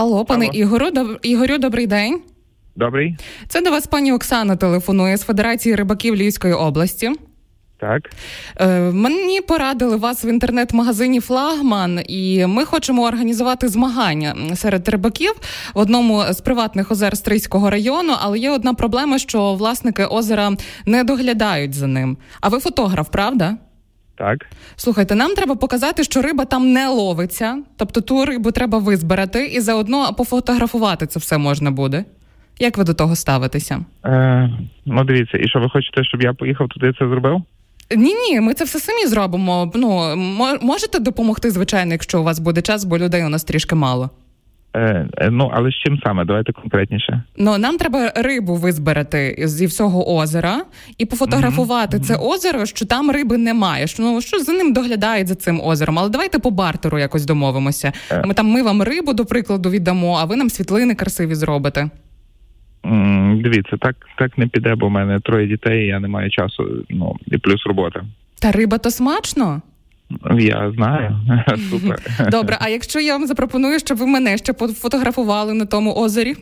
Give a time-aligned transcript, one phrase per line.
[0.00, 0.54] Алло, пане Алло.
[0.54, 1.18] Ігору, доб...
[1.22, 2.20] Ігорю, добрий день.
[2.76, 3.16] Добрий.
[3.48, 7.10] Це до вас пані Оксана телефонує з Федерації рибаків Львівської області.
[7.80, 8.10] Так.
[8.56, 15.32] Е, Мені порадили вас в інтернет-магазині Флагман, і ми хочемо організувати змагання серед рибаків
[15.74, 18.12] в одному з приватних озер Стрийського району.
[18.20, 20.52] Але є одна проблема, що власники озера
[20.86, 22.16] не доглядають за ним.
[22.40, 23.56] А ви фотограф, правда?
[24.20, 24.46] Так.
[24.76, 29.60] Слухайте, нам треба показати, що риба там не ловиться, тобто ту рибу треба визбирати і
[29.60, 32.04] заодно пофотографувати це все можна буде.
[32.58, 33.84] Як ви до того ставитеся?
[34.04, 34.50] Е,
[34.86, 37.42] Ну, дивіться, і що ви хочете, щоб я поїхав туди це зробив?
[37.96, 39.72] Ні, ні, ми це все самі зробимо.
[39.74, 40.16] Ну
[40.62, 44.10] можете допомогти, звичайно, якщо у вас буде час, бо людей у нас трішки мало.
[44.74, 46.24] Е, е, Ну, але з чим саме?
[46.24, 47.22] Давайте конкретніше.
[47.36, 50.64] Ну нам треба рибу визбирати зі всього озера
[50.98, 52.00] і пофотографувати mm-hmm.
[52.00, 53.86] це озеро, що там риби немає.
[53.86, 55.98] Що ну що за ним доглядають за цим озером?
[55.98, 57.92] Але давайте по бартеру якось домовимося.
[58.10, 58.22] Е.
[58.26, 61.90] Ми там ми вам рибу, до прикладу, віддамо, а ви нам світлини красиві зробите.
[63.42, 66.84] Дивіться, так так не піде, бо в мене троє дітей, і я не маю часу.
[66.90, 68.04] Ну і плюс робота.
[68.40, 69.62] Та риба то смачно.
[70.38, 71.20] Я знаю.
[71.70, 71.98] Супер.
[72.30, 76.34] Добре, а якщо я вам запропоную, щоб ви мене ще пофотографували на тому озері?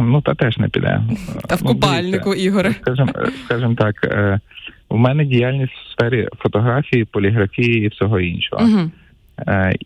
[0.00, 1.02] Ну, та теж не піде.
[1.48, 2.74] Та в ну, купальнику, Ігоре.
[2.82, 3.12] Скажімо
[3.44, 4.40] скажем так, е,
[4.88, 8.64] у мене діяльність в сфері фотографії, поліграфії і всього іншого.
[8.64, 8.90] Угу.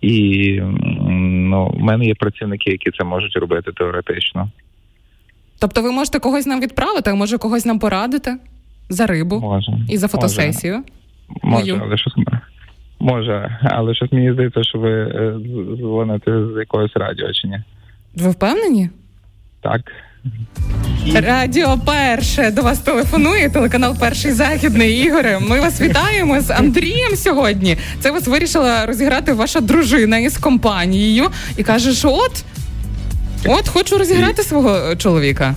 [0.00, 0.60] І
[1.10, 4.50] ну, в мене є працівники, які це можуть робити теоретично.
[5.58, 8.36] Тобто ви можете когось нам відправити, а може когось нам порадити
[8.88, 10.82] за рибу може, і за фотосесію?
[11.42, 12.14] Може, може але щось
[13.06, 15.34] може, але щось мені здається, що ви е,
[15.76, 17.60] дзвоните з якогось радіо чи ні?
[18.14, 18.90] Ви впевнені?
[19.60, 19.80] Так.
[21.14, 25.38] Радіо перше до вас телефонує телеканал Перший Західний Ігоре.
[25.38, 27.76] Ми вас вітаємо з Андрієм сьогодні.
[28.00, 31.24] Це вас вирішила розіграти ваша дружина із компанією
[31.56, 32.44] і каже, що от
[33.48, 35.54] От хочу розіграти свого чоловіка.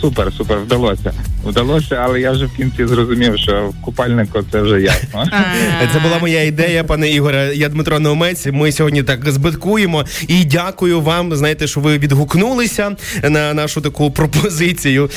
[0.00, 1.12] Супер, супер, вдалося.
[1.44, 5.24] Вдалося, але я вже в кінці зрозумів, що в купальнику це вже ясно.
[5.92, 7.52] Це була моя ідея, пане Ігоре.
[7.54, 8.46] Я Дмитро Неомець.
[8.46, 11.36] Ми сьогодні так збиткуємо і дякую вам.
[11.36, 15.10] Знаєте, що ви відгукнулися на нашу таку пропозицію.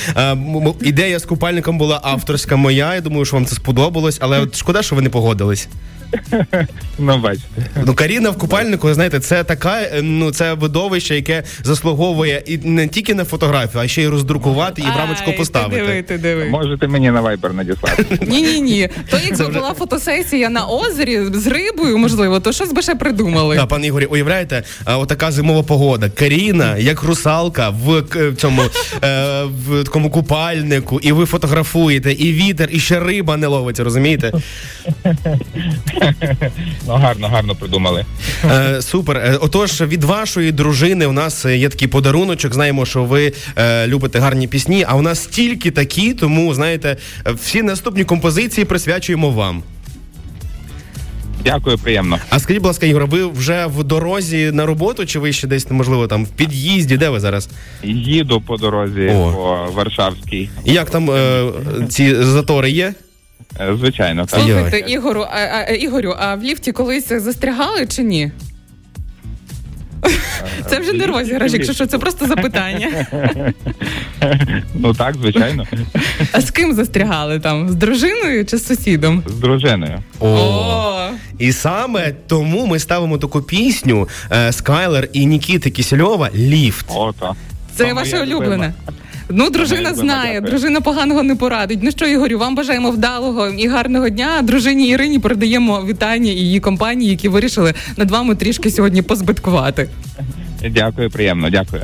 [0.81, 2.95] Ідея з купальником була авторська моя.
[2.95, 5.67] Я думаю, що вам це сподобалось, але от шкода, що ви не погодились.
[6.99, 7.45] Ну, бачите.
[7.85, 12.87] Ну, Каріна в купальнику, знаєте, це така, е, ну це видовище, яке заслуговує і не
[12.87, 15.75] тільки на фотографію, а ще й роздрукувати і в рамочку поставити.
[15.75, 16.45] Диви, ти диви.
[16.45, 18.05] Можете мені на вайбер надіслати.
[18.27, 18.89] Ні, ні, ні.
[19.09, 19.59] То якби вже...
[19.59, 23.55] була фотосесія на озері з рибою, можливо, то щось би ще придумали.
[23.55, 26.09] Так, пане Ігорі, уявляєте, отака зимова погода.
[26.09, 28.03] Каріна, як русалка, в
[28.37, 28.61] цьому
[29.03, 34.31] е, в такому купальнику, і ви фотографуєте, і вітер, і ще риба не ловиться, розумієте?
[36.87, 38.05] Ну, гарно, гарно придумали.
[38.45, 39.17] Е, Супер.
[39.17, 42.53] Е, отож, від вашої дружини у нас є такий подаруночок.
[42.53, 47.63] Знаємо, що ви е, любите гарні пісні, а у нас тільки такі, тому знаєте, всі
[47.63, 49.63] наступні композиції присвячуємо вам.
[51.43, 52.19] Дякую, приємно.
[52.29, 55.71] А скажіть, будь ласка, Ігор, ви вже в дорозі на роботу, чи ви ще десь
[55.71, 56.97] можливо там в під'їзді?
[56.97, 57.49] Де ви зараз?
[57.83, 59.31] Їду по дорозі О.
[59.31, 60.49] по Варшавській.
[60.65, 61.43] І Як там е,
[61.89, 62.93] ці затори є?
[63.59, 64.39] Е, звичайно, так.
[64.39, 68.31] Слухайте, Ігору, а, а, Ігорю, а в ліфті колись застрягали чи ні?
[70.69, 73.07] Це вже не розіграш, якщо що, це просто запитання.
[74.73, 75.65] Ну так, звичайно.
[76.31, 77.69] А з ким застрягали там?
[77.69, 79.23] З дружиною чи з сусідом?
[79.27, 79.99] З дружиною.
[80.19, 81.09] О!
[81.39, 86.85] І саме тому ми ставимо таку пісню е, Скайлер і Нікіти Кісельова Ліфт.
[86.89, 87.33] О, так.
[87.75, 88.73] Це ваше улюблене.
[89.29, 91.79] Ну, дружина знає, дружина поганого не порадить.
[91.81, 94.41] Ну що, Ігорю, вам бажаємо вдалого і гарного дня.
[94.43, 99.89] Дружині Ірині передаємо вітання і її компанії, які вирішили над вами трішки сьогодні позбиткувати.
[100.69, 101.83] Дякую, приємно, дякую.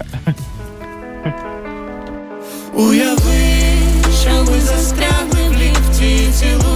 [2.73, 3.43] Уяви,
[4.21, 6.72] що ми застрягли в ліфті, цілую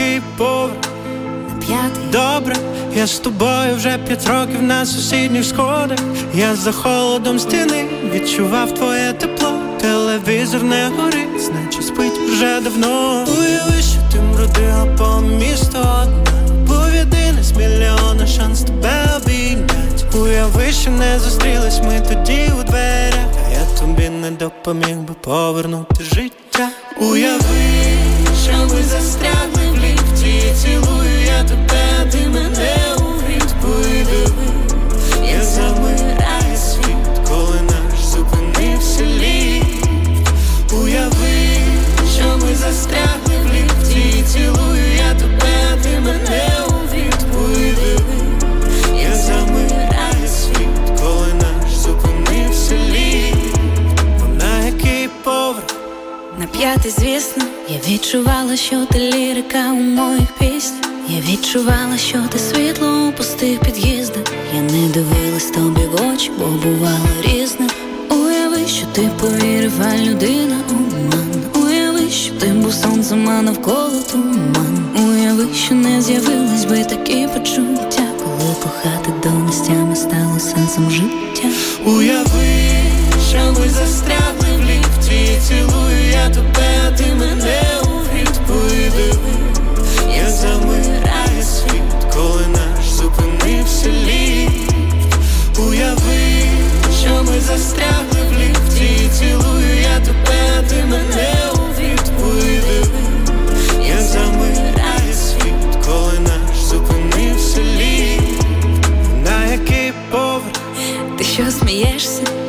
[0.00, 0.74] який поверх?
[1.60, 2.56] П'ятий Добре,
[2.96, 5.98] я з тобою вже п'ять років на сусідніх сходах.
[6.34, 9.52] Я за холодом стіни відчував твоє тепло.
[9.80, 13.24] Телевізор не горить, значить спить вже давно.
[13.38, 16.30] Уяви, що ти мрудила по місту одна
[17.00, 23.52] єдине з мільйона шанс тебе обійнять Уяви, що не зустрілись ми тоді у дверях А
[23.52, 26.68] я тобі не допоміг би повернути життя
[27.00, 27.49] Уяви,
[57.90, 60.90] відчувала, що ти лірика у моїх піснях.
[61.08, 64.22] Я відчувала, що ти світло у пустих під'їздах.
[64.54, 67.66] Я не дивилась тобі в очі, бо бувало різне.
[68.10, 74.88] Уяви, що ти повірив, а людина обман Уяви, що ти був сонцем, а навколо туман.
[74.96, 81.48] Уяви, що не з'явились би такі почуття, коли кохати до нестями стало сенсом життя.
[81.84, 82.70] Уяви,
[83.30, 84.79] що ми застрягли в
[85.10, 89.14] ліфті Цілую я тебе, ти мене у відповіди
[90.16, 91.09] Я замираю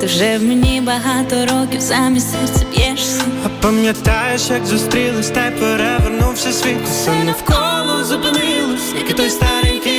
[0.01, 3.21] Ти вже в мені багато років замість серця б'єшся.
[3.45, 9.90] А пам'ятаєш, як зустрілись, та й перевернувся світ Все навколо зупинилось, як і той старенький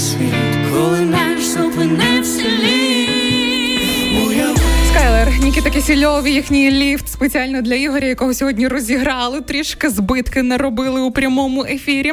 [0.00, 0.34] світ,
[0.72, 2.90] коли наш зупинився ліфт
[4.90, 11.00] Скайлер, Нікіта Кисельов і їхній ліфт спеціально для Ігоря, якого сьогодні розіграли, трішки збитки наробили
[11.00, 12.12] у прямому ефірі.